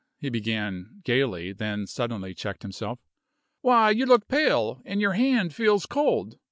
he 0.17 0.31
began, 0.31 0.99
gayly, 1.03 1.51
then 1.53 1.85
suddenly 1.85 2.33
checked 2.33 2.63
himself. 2.63 2.97
"Why, 3.61 3.91
you 3.91 4.07
look 4.07 4.27
pale, 4.27 4.81
and 4.83 4.99
your 4.99 5.13
hand 5.13 5.53
feels 5.53 5.85
cold. 5.85 6.37